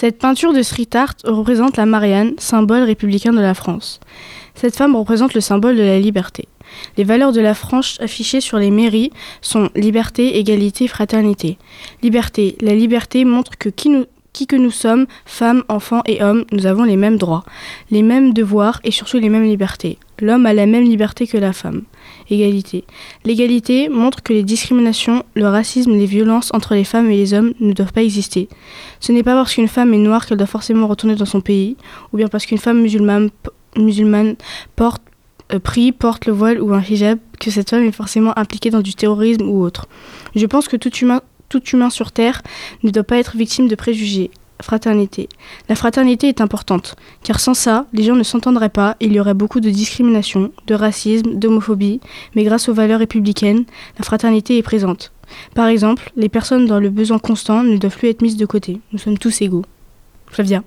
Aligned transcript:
Cette 0.00 0.18
peinture 0.18 0.52
de 0.52 0.62
street 0.62 0.90
art 0.94 1.16
représente 1.24 1.76
la 1.76 1.84
Marianne, 1.84 2.34
symbole 2.38 2.84
républicain 2.84 3.32
de 3.32 3.40
la 3.40 3.52
France. 3.52 3.98
Cette 4.54 4.76
femme 4.76 4.94
représente 4.94 5.34
le 5.34 5.40
symbole 5.40 5.76
de 5.76 5.82
la 5.82 5.98
liberté. 5.98 6.46
Les 6.96 7.02
valeurs 7.02 7.32
de 7.32 7.40
la 7.40 7.52
France 7.52 7.98
affichées 8.00 8.40
sur 8.40 8.58
les 8.58 8.70
mairies 8.70 9.10
sont 9.40 9.70
liberté, 9.74 10.38
égalité, 10.38 10.86
fraternité. 10.86 11.58
Liberté. 12.00 12.56
La 12.60 12.76
liberté 12.76 13.24
montre 13.24 13.58
que 13.58 13.70
qui, 13.70 13.88
nous, 13.88 14.04
qui 14.38 14.46
que 14.46 14.54
nous 14.54 14.70
sommes, 14.70 15.06
femmes, 15.26 15.64
enfants 15.68 16.02
et 16.06 16.22
hommes, 16.22 16.44
nous 16.52 16.66
avons 16.66 16.84
les 16.84 16.96
mêmes 16.96 17.16
droits, 17.16 17.42
les 17.90 18.02
mêmes 18.02 18.32
devoirs 18.32 18.80
et 18.84 18.92
surtout 18.92 19.18
les 19.18 19.30
mêmes 19.30 19.42
libertés. 19.42 19.98
L'homme 20.20 20.46
a 20.46 20.52
la 20.52 20.66
même 20.66 20.84
liberté 20.84 21.26
que 21.26 21.36
la 21.36 21.52
femme. 21.52 21.82
Égalité. 22.30 22.84
L'égalité 23.24 23.88
montre 23.88 24.22
que 24.22 24.32
les 24.32 24.44
discriminations, 24.44 25.24
le 25.34 25.48
racisme, 25.48 25.90
les 25.90 26.06
violences 26.06 26.50
entre 26.54 26.74
les 26.74 26.84
femmes 26.84 27.10
et 27.10 27.16
les 27.16 27.34
hommes 27.34 27.52
ne 27.58 27.72
doivent 27.72 27.92
pas 27.92 28.04
exister. 28.04 28.48
Ce 29.00 29.10
n'est 29.10 29.24
pas 29.24 29.34
parce 29.34 29.54
qu'une 29.54 29.66
femme 29.66 29.92
est 29.92 29.98
noire 29.98 30.24
qu'elle 30.24 30.38
doit 30.38 30.46
forcément 30.46 30.86
retourner 30.86 31.16
dans 31.16 31.24
son 31.24 31.40
pays, 31.40 31.76
ou 32.12 32.16
bien 32.16 32.28
parce 32.28 32.46
qu'une 32.46 32.58
femme 32.58 32.80
musulmane, 32.80 34.36
porte 34.76 35.02
euh, 35.52 35.58
prie, 35.58 35.90
porte 35.90 36.26
le 36.26 36.32
voile 36.32 36.62
ou 36.62 36.72
un 36.74 36.80
hijab, 36.80 37.18
que 37.40 37.50
cette 37.50 37.70
femme 37.70 37.82
est 37.82 37.92
forcément 37.92 38.38
impliquée 38.38 38.70
dans 38.70 38.82
du 38.82 38.94
terrorisme 38.94 39.48
ou 39.48 39.62
autre. 39.62 39.88
Je 40.36 40.46
pense 40.46 40.68
que 40.68 40.76
tout 40.76 40.94
humain, 40.94 41.22
tout 41.48 41.62
humain 41.70 41.90
sur 41.90 42.12
Terre 42.12 42.42
ne 42.82 42.90
doit 42.90 43.04
pas 43.04 43.18
être 43.18 43.36
victime 43.36 43.68
de 43.68 43.74
préjugés. 43.74 44.30
Fraternité. 44.60 45.28
La 45.68 45.76
fraternité 45.76 46.28
est 46.28 46.40
importante, 46.40 46.96
car 47.22 47.38
sans 47.38 47.54
ça, 47.54 47.86
les 47.92 48.02
gens 48.02 48.16
ne 48.16 48.24
s'entendraient 48.24 48.68
pas 48.68 48.96
et 48.98 49.06
il 49.06 49.12
y 49.12 49.20
aurait 49.20 49.34
beaucoup 49.34 49.60
de 49.60 49.70
discrimination, 49.70 50.50
de 50.66 50.74
racisme, 50.74 51.34
d'homophobie, 51.34 52.00
mais 52.34 52.42
grâce 52.42 52.68
aux 52.68 52.74
valeurs 52.74 52.98
républicaines, 52.98 53.64
la 53.98 54.04
fraternité 54.04 54.58
est 54.58 54.62
présente. 54.62 55.12
Par 55.54 55.68
exemple, 55.68 56.10
les 56.16 56.28
personnes 56.28 56.66
dans 56.66 56.80
le 56.80 56.90
besoin 56.90 57.20
constant 57.20 57.62
ne 57.62 57.76
doivent 57.76 57.96
plus 57.96 58.08
être 58.08 58.22
mises 58.22 58.36
de 58.36 58.46
côté. 58.46 58.80
Nous 58.92 58.98
sommes 58.98 59.18
tous 59.18 59.42
égaux. 59.42 59.64
Flavia. 60.26 60.64